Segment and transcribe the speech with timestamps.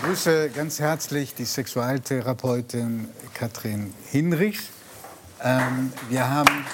[0.00, 4.68] begrüße ganz herzlich die Sexualtherapeutin Katrin Hinrichs.
[5.42, 6.64] Ähm, wir haben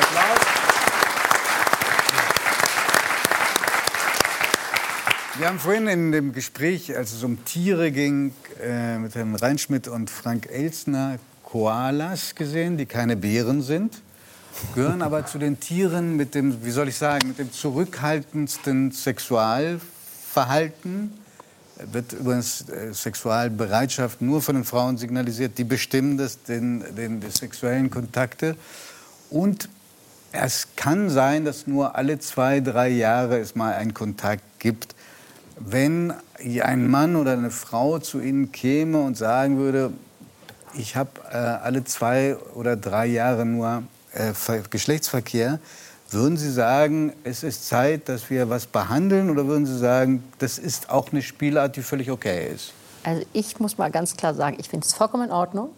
[0.00, 0.40] Applaus.
[5.38, 9.86] Wir haben vorhin in dem Gespräch, als es um Tiere ging, äh, mit Herrn Reinschmidt
[9.86, 14.02] und Frank Elsner Koalas gesehen, die keine Bären sind,
[14.74, 21.23] gehören aber zu den Tieren mit dem, wie soll ich sagen, mit dem zurückhaltendsten Sexualverhalten.
[21.92, 25.58] Wird übrigens äh, Sexualbereitschaft nur von den Frauen signalisiert.
[25.58, 28.56] Die bestimmen das, den, den, die sexuellen Kontakte.
[29.30, 29.68] Und
[30.32, 34.94] es kann sein, dass nur alle zwei, drei Jahre es mal einen Kontakt gibt
[35.58, 36.12] wenn
[36.62, 39.92] ein Mann oder eine Frau zu Ihnen käme und sagen würde,
[40.76, 44.32] ich habe äh, alle zwei oder drei Jahre nur äh,
[44.70, 45.60] Geschlechtsverkehr,
[46.14, 50.58] würden Sie sagen, es ist Zeit, dass wir was behandeln oder würden Sie sagen, das
[50.58, 52.72] ist auch eine Spielart, die völlig okay ist?
[53.02, 55.70] Also ich muss mal ganz klar sagen, ich finde es vollkommen in Ordnung.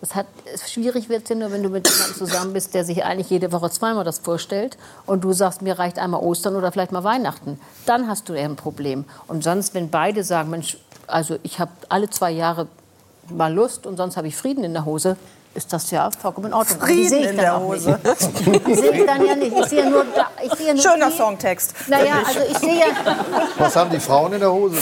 [0.00, 0.26] Das hat,
[0.68, 3.52] schwierig wird es ja nur, wenn du mit jemandem zusammen bist, der sich eigentlich jede
[3.52, 7.58] Woche zweimal das vorstellt und du sagst, mir reicht einmal Ostern oder vielleicht mal Weihnachten.
[7.86, 9.04] Dann hast du eher ein Problem.
[9.28, 12.66] Und sonst, wenn beide sagen, Mensch, also ich habe alle zwei Jahre
[13.30, 15.16] mal Lust und sonst habe ich Frieden in der Hose,
[15.56, 16.80] ist das ja vollkommen in Ordnung.
[16.80, 17.98] Frieden die sehe ich in der Hose.
[18.66, 19.56] Die sehe ich dann ja nicht.
[19.56, 20.04] Ich sehe nur,
[20.44, 21.74] ich sehe nur Schöner die, Songtext.
[21.88, 22.86] Naja, also ich sehe ja...
[23.58, 24.76] Was haben die Frauen in der Hose?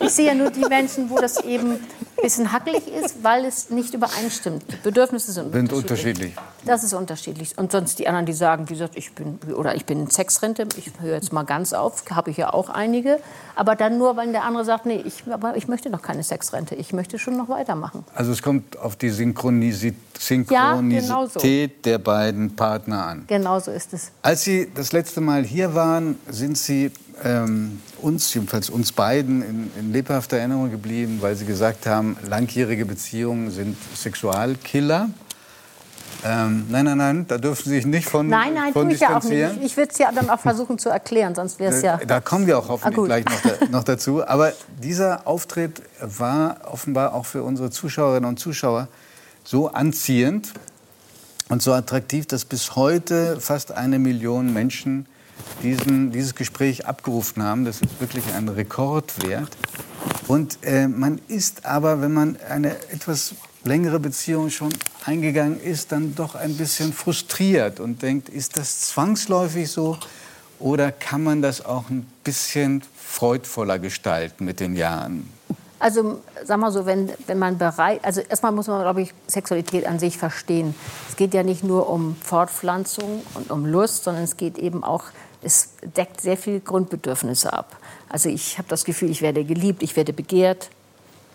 [0.00, 1.80] ich sehe ja nur die Menschen, wo das eben
[2.24, 4.64] bisschen hackelig ist, weil es nicht übereinstimmt.
[4.70, 6.34] Die Bedürfnisse sind, sind unterschiedlich.
[6.66, 7.56] Das ist unterschiedlich.
[7.58, 10.66] Und sonst die anderen, die sagen, wie gesagt, ich bin oder ich bin in Sexrente,
[10.76, 13.20] ich höre jetzt mal ganz auf, habe ich ja auch einige.
[13.54, 16.74] Aber dann nur, wenn der andere sagt, nee, ich, aber ich möchte noch keine Sexrente,
[16.74, 18.04] ich möchte schon noch weitermachen.
[18.14, 21.40] Also es kommt auf die Synchronisität, Synchronisität ja, genau so.
[21.84, 23.24] der beiden Partner an.
[23.26, 24.10] Genau so ist es.
[24.22, 26.90] Als Sie das letzte Mal hier waren, sind Sie
[27.22, 32.86] ähm, uns, jedenfalls uns beiden, in, in, lebhafter Erinnerung geblieben, weil Sie gesagt haben, langjährige
[32.86, 35.10] Beziehungen sind Sexualkiller.
[36.26, 39.00] Ähm, nein, nein, nein, da dürfen Sie sich nicht von Nein, nein, von tue ich
[39.00, 39.62] ja auch nicht.
[39.62, 41.98] Ich würde es ja dann auch versuchen zu erklären, sonst wäre es ja...
[41.98, 44.26] Da kommen wir auch hoffentlich ah, gleich noch, da, noch, dazu.
[44.26, 44.52] Aber
[44.82, 48.88] dieser Auftritt war offenbar auch für unsere Zuschauerinnen und Zuschauer
[49.44, 50.54] so anziehend
[51.50, 55.06] und so attraktiv, dass bis heute fast eine Million Menschen
[55.62, 57.66] diesen, dieses Gespräch abgerufen haben.
[57.66, 59.50] Das ist wirklich ein Rekordwert.
[60.26, 63.34] Und äh, man ist aber, wenn man eine etwas
[63.64, 64.72] längere Beziehung schon
[65.04, 69.98] eingegangen ist, dann doch ein bisschen frustriert und denkt, ist das zwangsläufig so
[70.58, 75.30] oder kann man das auch ein bisschen freudvoller gestalten mit den Jahren?
[75.80, 79.86] Also sag mal so, wenn, wenn man bereit, also erstmal muss man, glaube ich, Sexualität
[79.86, 80.74] an sich verstehen.
[81.10, 85.04] Es geht ja nicht nur um Fortpflanzung und um Lust, sondern es geht eben auch
[85.44, 87.76] es deckt sehr viele Grundbedürfnisse ab.
[88.08, 90.70] Also ich habe das Gefühl, ich werde geliebt, ich werde begehrt.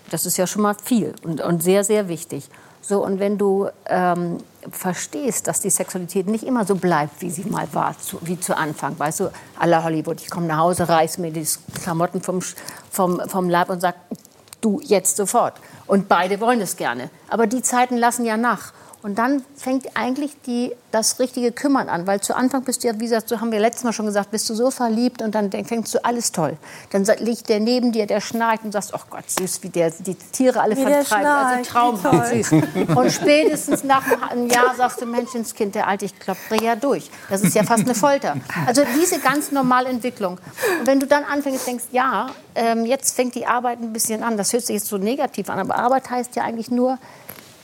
[0.10, 2.50] Das ist ja schon mal viel und, und sehr, sehr wichtig.
[2.82, 4.38] So, und wenn du ähm,
[4.72, 8.56] verstehst, dass die Sexualität nicht immer so bleibt, wie sie mal war, zu, wie zu
[8.56, 11.46] Anfang, weißt du, aller Hollywood, ich komme nach Hause, reiß mir die
[11.84, 12.40] Klamotten vom,
[12.90, 13.96] vom, vom Leib und sag,
[14.62, 15.54] du jetzt sofort.
[15.88, 17.10] Und beide wollen es gerne.
[17.30, 18.74] Aber die Zeiten lassen ja nach.
[19.02, 22.96] Und dann fängt eigentlich die, das richtige Kümmern an, weil zu Anfang bist du ja,
[22.96, 25.50] wie gesagt, so haben wir letztes Mal schon gesagt, bist du so verliebt und dann
[25.52, 26.58] fängst du alles toll.
[26.92, 30.16] Dann liegt der neben dir, der schnarcht und sagst, oh Gott, süß, wie der die
[30.16, 31.26] Tiere alle wie vertreibt.
[31.26, 32.52] Also traumhaft süß.
[32.94, 37.10] Und spätestens nach einem Jahr sagst du, Menschenskind, der Alte, ich klopfe ja durch.
[37.30, 38.36] Das ist ja fast eine Folter.
[38.66, 40.40] Also diese ganz normale Entwicklung.
[40.80, 44.36] Und wenn du dann anfängst, denkst, ja, ähm, jetzt fängt die Arbeit ein bisschen an.
[44.36, 46.98] Das hört sich jetzt so negativ an, aber Arbeit heißt ja eigentlich nur,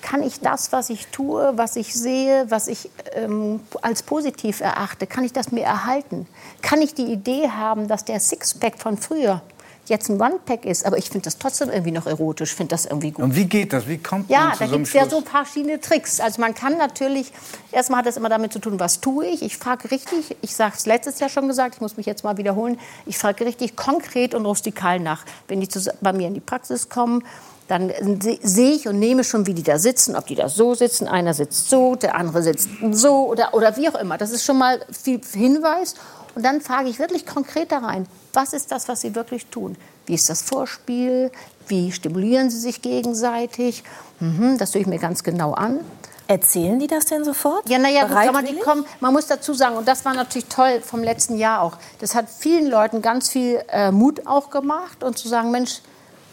[0.05, 5.07] kann ich das, was ich tue, was ich sehe, was ich ähm, als positiv erachte,
[5.07, 6.27] kann ich das mir erhalten?
[6.61, 9.41] Kann ich die Idee haben, dass der Sixpack von früher
[9.87, 13.11] jetzt ein One-Pack ist, aber ich finde das trotzdem irgendwie noch erotisch, finde das irgendwie
[13.11, 13.23] gut.
[13.23, 13.87] Und wie geht das?
[13.87, 16.19] Wie kommt ja, man zu da gibt es ja so verschiedene Tricks.
[16.19, 17.31] Also man kann natürlich,
[17.71, 19.41] erstmal hat das immer damit zu tun, was tue ich.
[19.41, 22.37] Ich frage richtig, ich sage es letztes Jahr schon gesagt, ich muss mich jetzt mal
[22.37, 25.25] wiederholen, ich frage richtig konkret und rustikal nach.
[25.47, 27.23] Wenn die zu, bei mir in die Praxis kommen,
[27.67, 27.91] dann
[28.43, 31.33] sehe ich und nehme schon, wie die da sitzen, ob die da so sitzen, einer
[31.33, 34.17] sitzt so, der andere sitzt so oder, oder wie auch immer.
[34.17, 35.95] Das ist schon mal viel Hinweis.
[36.35, 39.77] Und dann frage ich wirklich konkret da rein, was ist das, was sie wirklich tun?
[40.05, 41.31] Wie ist das Vorspiel?
[41.67, 43.83] Wie stimulieren sie sich gegenseitig?
[44.19, 45.79] Mhm, das höre ich mir ganz genau an.
[46.27, 47.69] Erzählen die das denn sofort?
[47.69, 51.37] Ja, naja, man, kommen, man muss dazu sagen, und das war natürlich toll vom letzten
[51.37, 55.51] Jahr auch, das hat vielen Leuten ganz viel äh, Mut auch gemacht und zu sagen,
[55.51, 55.81] Mensch,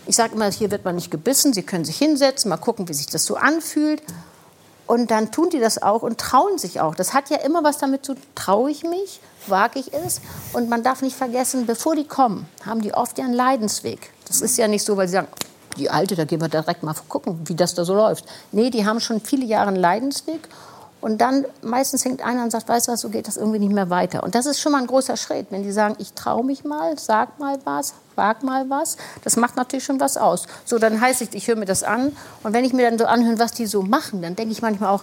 [0.06, 2.94] ich sage immer, hier wird man nicht gebissen, Sie können sich hinsetzen, mal gucken, wie
[2.94, 4.02] sich das so anfühlt.
[4.86, 6.94] Und dann tun die das auch und trauen sich auch.
[6.94, 10.20] Das hat ja immer was damit zu tun, traue ich mich, wage ich es.
[10.52, 14.10] Und man darf nicht vergessen, bevor die kommen, haben die oft ja einen Leidensweg.
[14.26, 15.28] Das ist ja nicht so, weil sie sagen,
[15.78, 18.26] die Alte, da gehen wir direkt mal gucken, wie das da so läuft.
[18.50, 20.48] Nee, die haben schon viele Jahre einen Leidensweg.
[21.02, 23.72] Und dann meistens hängt einer und sagt, weißt du was, so geht das irgendwie nicht
[23.72, 24.22] mehr weiter.
[24.22, 26.96] Und das ist schon mal ein großer Schritt, wenn die sagen, ich traue mich mal,
[26.96, 28.96] sag mal was, wag mal was.
[29.24, 30.46] Das macht natürlich schon was aus.
[30.64, 32.16] So, dann heißt es, ich höre mir das an.
[32.44, 34.90] Und wenn ich mir dann so anhöre, was die so machen, dann denke ich manchmal
[34.90, 35.02] auch,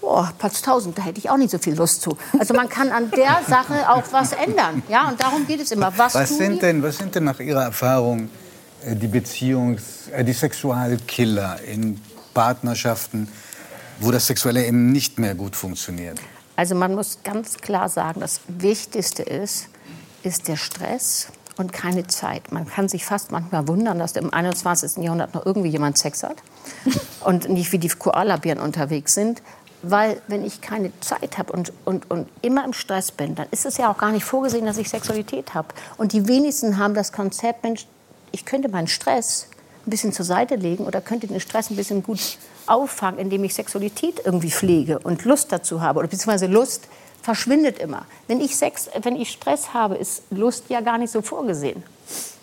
[0.00, 2.16] boah, Platz 1000, da hätte ich auch nicht so viel Lust zu.
[2.38, 4.82] Also man kann an der Sache auch was ändern.
[4.88, 5.92] Ja, und darum geht es immer.
[5.98, 8.30] Was, was sind denn, was sind denn nach Ihrer Erfahrung
[8.82, 12.00] äh, die Beziehungs-, äh, die Sexualkiller in
[12.32, 13.28] Partnerschaften,
[14.00, 16.20] wo das Sexuelle eben nicht mehr gut funktioniert?
[16.56, 19.68] Also man muss ganz klar sagen, das Wichtigste ist,
[20.22, 22.52] ist der Stress und keine Zeit.
[22.52, 25.02] Man kann sich fast manchmal wundern, dass im 21.
[25.02, 26.36] Jahrhundert noch irgendwie jemand Sex hat
[27.24, 29.42] und nicht wie die Koalabären unterwegs sind.
[29.82, 33.64] Weil wenn ich keine Zeit habe und, und, und immer im Stress bin, dann ist
[33.64, 35.68] es ja auch gar nicht vorgesehen, dass ich Sexualität habe.
[35.96, 37.86] Und die wenigsten haben das Konzept, Mensch,
[38.32, 39.46] ich könnte meinen Stress
[39.88, 43.54] ein bisschen zur Seite legen oder könnte den Stress ein bisschen gut auffangen, indem ich
[43.54, 45.98] Sexualität irgendwie pflege und Lust dazu habe.
[45.98, 46.88] Oder beziehungsweise Lust
[47.22, 48.06] verschwindet immer.
[48.26, 51.82] Wenn ich, Sex, wenn ich Stress habe, ist Lust ja gar nicht so vorgesehen.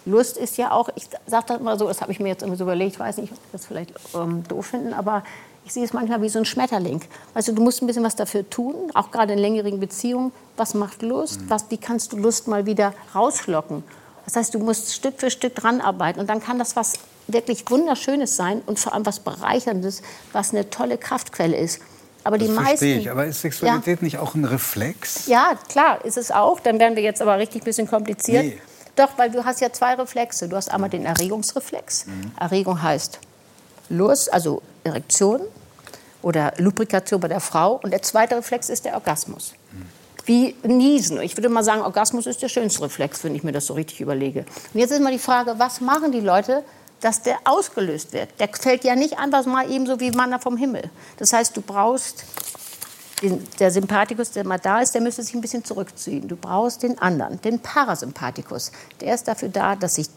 [0.06, 2.58] Lust ist ja auch, ich sage das mal so, das habe ich mir jetzt irgendwie
[2.58, 5.24] so überlegt, ich weiß nicht, ob das vielleicht ähm, doof finden, aber
[5.66, 7.02] ich sehe es manchmal wie so ein Schmetterling.
[7.34, 10.32] Also du musst ein bisschen was dafür tun, auch gerade in längeren Beziehungen.
[10.58, 11.42] Was macht Lust?
[11.42, 11.50] Mhm.
[11.50, 13.84] Was, wie kannst du Lust mal wieder rausschlocken?
[14.26, 16.94] Das heißt, du musst Stück für Stück dran arbeiten und dann kann das was
[17.28, 20.02] wirklich Wunderschönes sein und vor allem was Bereicherndes,
[20.32, 21.80] was eine tolle Kraftquelle ist.
[22.24, 22.70] Aber das die meisten.
[22.70, 23.12] Verstehe ich.
[23.12, 24.04] Aber ist Sexualität ja.
[24.04, 25.28] nicht auch ein Reflex?
[25.28, 26.60] Ja, klar, ist es auch.
[26.60, 28.46] Dann werden wir jetzt aber richtig ein bisschen kompliziert.
[28.46, 28.58] Nee.
[28.96, 30.50] Doch, weil du hast ja zwei Reflexe.
[30.50, 32.08] Du hast einmal den Erregungsreflex.
[32.08, 32.32] Mhm.
[32.40, 33.20] Erregung heißt
[33.90, 35.42] Lust, also Erektion
[36.24, 37.80] oder Lubrikation bei der Frau.
[37.84, 39.54] Und der zweite Reflex ist der Orgasmus.
[39.72, 39.86] Mhm.
[40.26, 41.22] Wie Niesen.
[41.22, 44.02] Ich würde mal sagen, Orgasmus ist der schönste Reflex, wenn ich mir das so richtig
[44.02, 44.46] überlege.
[44.74, 46.64] Und jetzt ist mal die Frage, was machen die Leute,
[47.06, 48.30] dass der ausgelöst wird.
[48.40, 50.90] Der fällt ja nicht einfach mal ebenso wie Manna vom Himmel.
[51.18, 52.24] Das heißt, du brauchst
[53.22, 56.28] den, der Sympathikus, der mal da ist, der müsste sich ein bisschen zurückziehen.
[56.28, 58.72] Du brauchst den anderen, den Parasympathikus.
[59.02, 60.08] Der ist dafür da, dass sich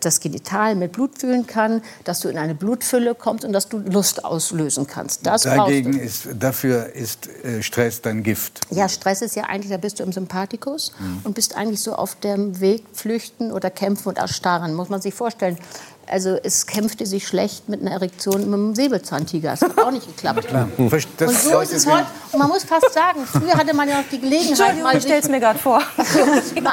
[0.00, 3.78] das Genital mit Blut fühlen kann, dass du in eine Blutfülle kommst und dass du
[3.78, 5.26] Lust auslösen kannst.
[5.26, 8.60] Das Dagegen ist, dafür ist äh, Stress dann Gift.
[8.70, 11.20] Ja, Stress ist ja eigentlich, da bist du im Sympathikus mhm.
[11.24, 14.74] und bist eigentlich so auf dem Weg flüchten oder kämpfen und erstarren.
[14.74, 15.58] Muss man sich vorstellen.
[16.12, 19.52] Also es kämpfte sich schlecht mit einer Erektion mit einem Säbelzahntiger.
[19.52, 20.46] Das hat auch nicht geklappt.
[20.46, 20.68] Klar.
[20.76, 22.04] Und so ist es heute.
[22.32, 24.50] Und man muss fast sagen, früher hatte man ja noch die Gelegenheit.
[24.50, 25.80] Entschuldigung, ich stelle es mir gerade vor.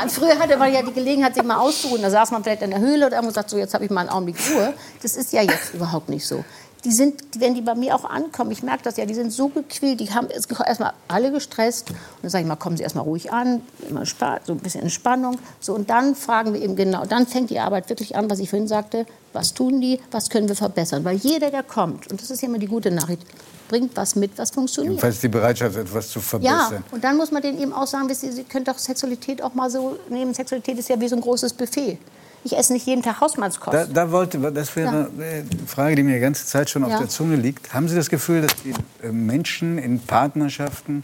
[0.10, 2.02] früher hatte man ja die Gelegenheit, sich mal auszuruhen.
[2.02, 4.02] Da saß man vielleicht in der Höhle oder irgendwo sagt so, jetzt habe ich mal
[4.02, 4.74] einen Augenblick Ruhe.
[5.02, 6.44] Das ist ja jetzt überhaupt nicht so
[6.86, 9.50] die sind, wenn die bei mir auch ankommen, ich merke das ja, die sind so
[9.50, 11.90] gequält, die haben erstmal alle gestresst.
[11.90, 15.38] Und dann sage ich mal, kommen Sie erstmal ruhig an, immer so ein bisschen Entspannung.
[15.60, 18.50] So, und dann fragen wir eben genau, dann fängt die Arbeit wirklich an, was ich
[18.50, 21.04] vorhin sagte, was tun die, was können wir verbessern.
[21.04, 23.24] Weil jeder, der kommt, und das ist ja immer die gute Nachricht,
[23.68, 24.94] bringt was mit, was funktioniert.
[24.94, 26.72] Jedenfalls die Bereitschaft, etwas zu verbessern.
[26.72, 29.54] Ja, und dann muss man denen eben auch sagen, Sie, Sie können doch Sexualität auch
[29.54, 30.34] mal so nehmen.
[30.34, 31.98] Sexualität ist ja wie so ein großes Buffet.
[32.44, 33.74] Ich esse nicht jeden Tag Hausmannskost.
[33.74, 35.26] Da, da wollte, das wäre ja.
[35.26, 37.00] eine Frage, die mir die ganze Zeit schon auf ja.
[37.00, 37.74] der Zunge liegt.
[37.74, 38.74] Haben Sie das Gefühl, dass die
[39.06, 41.04] äh, Menschen in Partnerschaften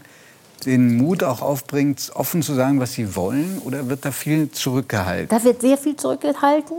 [0.64, 3.60] den Mut auch aufbringt, offen zu sagen, was sie wollen?
[3.64, 5.28] Oder wird da viel zurückgehalten?
[5.28, 6.76] Da wird sehr viel zurückgehalten.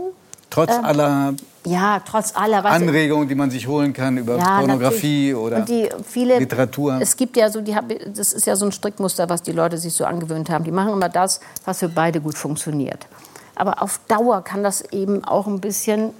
[0.50, 5.34] Trotz ähm, aller ja, trotz aller Anregungen, die man sich holen kann über ja, Pornografie
[5.34, 6.98] oder die, viele, Literatur.
[7.00, 7.76] Es gibt ja so, die,
[8.14, 10.64] das ist ja so ein Strickmuster, was die Leute sich so angewöhnt haben.
[10.64, 13.06] Die machen immer das, was für beide gut funktioniert.
[13.54, 16.12] Aber auf Dauer kann das eben auch ein bisschen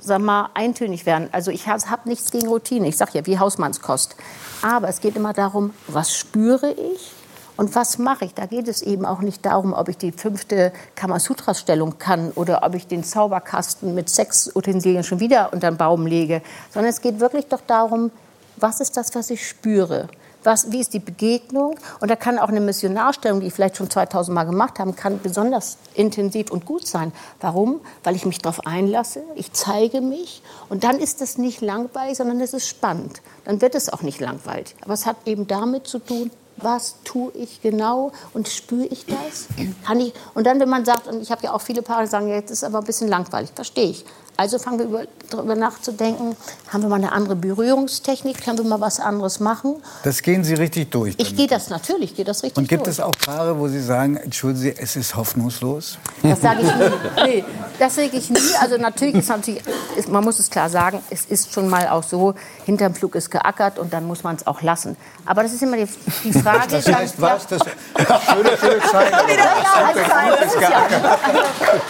[0.00, 1.28] sag mal, eintönig werden.
[1.30, 2.88] Also ich habe nichts gegen Routine.
[2.88, 4.16] Ich sage ja, wie Hausmannskost.
[4.62, 7.12] Aber es geht immer darum, was spüre ich
[7.60, 8.32] und was mache ich.
[8.32, 12.74] Da geht es eben auch nicht darum, ob ich die fünfte Kamasutra-Stellung kann oder ob
[12.74, 16.40] ich den Zauberkasten mit sechs Utensilien schon wieder unter den Baum lege.
[16.72, 18.12] Sondern es geht wirklich doch darum,
[18.56, 20.08] was ist das, was ich spüre
[20.42, 21.76] was, wie ist die Begegnung.
[22.00, 25.20] Und da kann auch eine Missionarstellung, die ich vielleicht schon 2000 Mal gemacht habe, kann
[25.22, 27.12] besonders intensiv und gut sein.
[27.40, 27.80] Warum?
[28.04, 32.40] Weil ich mich darauf einlasse, ich zeige mich und dann ist es nicht langweilig, sondern
[32.40, 33.20] es ist spannend.
[33.44, 34.74] Dann wird es auch nicht langweilig.
[34.82, 36.30] Aber es hat eben damit zu tun,
[36.62, 39.48] was tue ich genau und spüre ich das?
[39.84, 42.08] Kann ich, und dann, wenn man sagt, und ich habe ja auch viele Paare, die
[42.10, 44.04] sagen, jetzt ist aber ein bisschen langweilig, verstehe ich.
[44.40, 46.34] Also fangen wir über, darüber nachzudenken,
[46.72, 49.76] haben wir mal eine andere Berührungstechnik, können wir mal was anderes machen.
[50.02, 51.14] Das gehen Sie richtig durch.
[51.18, 52.96] Ich gehe das natürlich, gehe das richtig Und gibt durch.
[52.96, 55.98] es auch Paare, wo Sie sagen, entschuldigen Sie, es ist hoffnungslos?
[56.22, 57.22] Das sage ich nie.
[57.22, 57.44] Nee,
[57.78, 58.38] das sage ich nie.
[58.62, 59.60] Also natürlich ist natürlich,
[59.96, 62.32] ist, man muss es klar sagen, es ist schon mal auch so,
[62.64, 64.96] hinterm Flug ist geackert und dann muss man es auch lassen.
[65.26, 65.86] Aber das ist immer die,
[66.24, 66.66] die Frage.
[66.70, 67.46] Das dann- heißt was?
[67.46, 69.12] Das schöne, schöne Zeit.
[69.12, 71.08] aber Ja, ist also, ist also,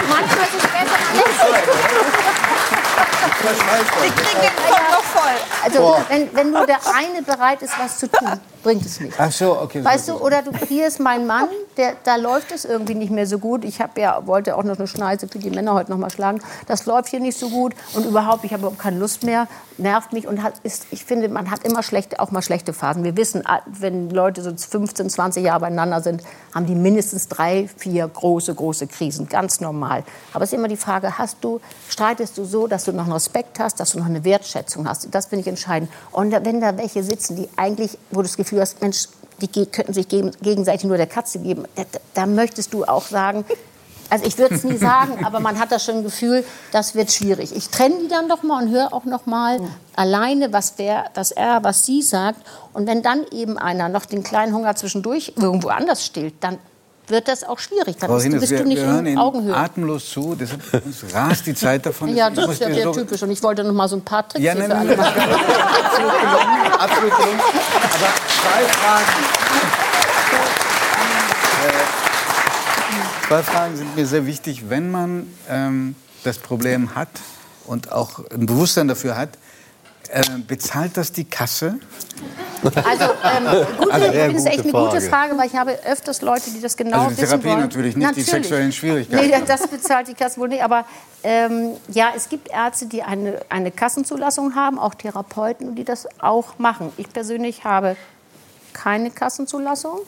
[0.09, 2.09] manchmal ist es besser als
[3.42, 5.32] Ich kriege den Kopf noch voll.
[5.64, 9.14] Also wenn, wenn nur der eine bereit ist, was zu tun, bringt es nicht.
[9.18, 9.84] Ach so, okay.
[9.84, 13.26] Weißt du, oder du, hier ist mein Mann, der, da läuft es irgendwie nicht mehr
[13.26, 13.64] so gut.
[13.64, 16.40] Ich habe ja, wollte auch noch eine Schneise für die Männer heute noch mal schlagen.
[16.66, 19.48] Das läuft hier nicht so gut und überhaupt, ich habe überhaupt keine Lust mehr,
[19.78, 23.04] nervt mich und hat, ist, ich finde, man hat immer schlechte, auch mal schlechte Phasen.
[23.04, 26.22] Wir wissen, ah, wenn Leute so 15, 20 Jahre beieinander sind,
[26.54, 30.04] haben die mindestens drei, vier große, große Krisen, ganz normal.
[30.32, 33.12] Aber es ist immer die Frage, hast du, streitest du so, dass du noch einen
[33.12, 35.08] Respekt hast, dass du noch eine Wertschätzung hast?
[35.14, 35.90] Das finde ich entscheidend.
[36.12, 39.09] Und wenn da welche sitzen, die eigentlich, wo du das Gefühl hast, Mensch,
[39.40, 43.45] die könnten sich gegen- gegenseitig nur der Katze geben, da, da- möchtest du auch sagen,
[44.12, 47.12] also ich würde es nie sagen, aber man hat da schon ein Gefühl, das wird
[47.12, 47.54] schwierig.
[47.54, 49.61] Ich trenne die dann doch mal und höre auch noch mal
[49.95, 52.40] alleine, was, wer, was er, was sie sagt.
[52.73, 56.59] Und wenn dann eben einer noch den kleinen Hunger zwischendurch irgendwo anders stillt, dann
[57.07, 57.97] wird das auch schwierig.
[57.99, 59.57] Dann Frau bist, du- Hinnes, bist wir, du nicht wir hören in Augenhöhe.
[59.57, 62.14] atemlos zu, uns rast die Zeit davon.
[62.14, 63.23] Ja, das ist ja sehr so- typisch.
[63.23, 65.21] Und ich wollte noch mal so ein paar Tricks Ja, nein, nein, nein, machen.
[65.21, 67.40] absolut gelungen, absolut gelungen.
[67.40, 69.25] Aber zwei Fragen.
[71.66, 74.68] Äh, Zwei Fragen sind mir sehr wichtig.
[74.68, 75.94] Wenn man ähm,
[76.25, 77.09] das Problem hat
[77.66, 79.30] und auch ein Bewusstsein dafür hat,
[80.09, 81.78] äh, bezahlt das die Kasse?
[82.62, 85.09] Also, ähm, gute, Also, ich sehr finde es echt eine gute gute Frage.
[85.11, 87.61] Frage, weil ich habe öfters Leute, die das genau Also die wissen Therapie wollen.
[87.61, 89.28] natürlich, nicht die sexuellen Schwierigkeiten.
[89.28, 90.64] Nee, das bezahlt die Kasse wohl nicht.
[90.64, 90.85] Aber
[91.23, 96.59] ähm, ja, es gibt Ärzte, die eine, eine Kassenzulassung haben, auch Therapeuten, die das auch
[96.59, 96.92] machen.
[96.97, 97.97] Ich persönlich habe
[98.72, 100.00] keine Kassenzulassung,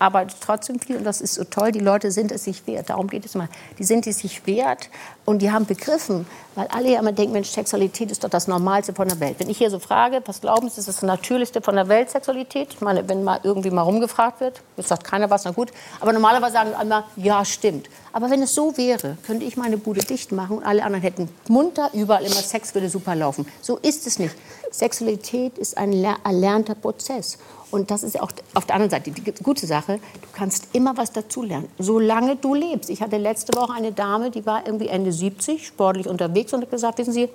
[0.00, 1.72] arbeite trotzdem viel und das ist so toll.
[1.72, 2.88] Die Leute sind es sich wert.
[2.88, 3.48] Darum geht es mal.
[3.78, 4.88] Die sind es sich wert
[5.26, 8.94] und die haben begriffen, weil alle ja immer denken, Mensch, Sexualität ist doch das Normalste
[8.94, 9.36] von der Welt.
[9.38, 12.68] Wenn ich hier so frage, was glauben Sie, ist das Natürlichste von der Welt, Sexualität?
[12.72, 15.70] Ich meine, wenn mal irgendwie mal rumgefragt wird, sagt keiner was, na gut.
[16.00, 17.88] Aber normalerweise sagen alle, ja, stimmt.
[18.12, 21.28] Aber wenn es so wäre, könnte ich meine Bude dicht machen und alle anderen hätten
[21.48, 23.46] munter überall immer Sex würde super laufen.
[23.62, 24.34] So ist es nicht.
[24.72, 27.38] Sexualität ist ein ler- erlernter Prozess.
[27.70, 29.98] Und das ist auch auf der anderen Seite die gute Sache.
[30.20, 32.90] Du kannst immer was dazulernen, solange du lebst.
[32.90, 36.70] Ich hatte letzte Woche eine Dame, die war irgendwie Ende 70, sportlich unterwegs und hat
[36.70, 37.28] gesagt, wissen Sie,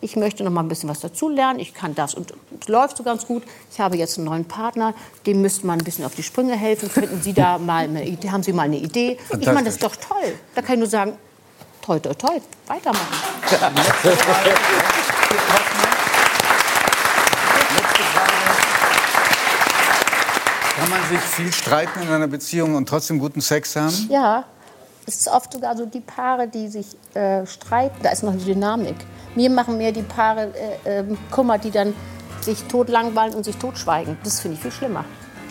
[0.00, 1.60] ich möchte noch mal ein bisschen was dazulernen.
[1.60, 3.42] Ich kann das und es läuft so ganz gut.
[3.70, 4.94] Ich habe jetzt einen neuen Partner,
[5.26, 6.90] dem müsste man ein bisschen auf die Sprünge helfen.
[6.90, 9.18] Könnten Sie da mal eine Idee, haben Sie mal eine Idee?
[9.38, 10.34] Ich meine, das ist doch toll.
[10.54, 11.12] Da kann ich nur sagen,
[11.82, 13.06] toi, toi, toi, weitermachen.
[20.76, 24.06] Kann man sich viel streiten in einer Beziehung und trotzdem guten Sex haben?
[24.08, 24.44] Ja,
[25.06, 28.40] es ist oft sogar so die Paare, die sich äh, streiten, da ist noch eine
[28.40, 28.96] Dynamik.
[29.34, 30.52] Mir machen mehr die Paare
[30.84, 31.94] äh, ähm, Kummer, die dann
[32.40, 34.16] sich totlangweilen und sich totschweigen.
[34.24, 35.04] Das finde ich viel schlimmer.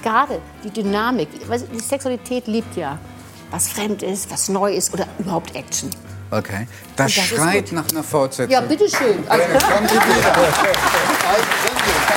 [0.04, 1.30] Gerade die Dynamik.
[1.74, 2.98] Die Sexualität liebt ja,
[3.52, 5.90] was fremd ist, was neu ist oder überhaupt Action.
[6.32, 6.68] Okay.
[6.96, 8.52] Das, das schreit nach einer Fortsetzung.
[8.52, 9.24] Ja, bitteschön.
[9.28, 10.34] Also, Kommen Sie wieder.